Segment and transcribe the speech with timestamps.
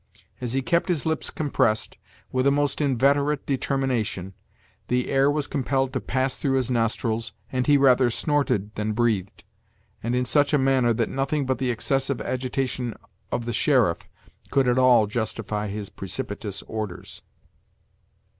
[0.41, 1.99] As he kept his lips compressed,
[2.31, 4.33] with a most inveterate determination,
[4.87, 9.43] the air was compelled to pass through his nostrils, and he rather snorted than breathed,
[10.01, 12.95] and in such a manner that nothing but the excessive agitation
[13.31, 14.09] of the sheriff
[14.49, 17.21] could at all justify his precipitous orders.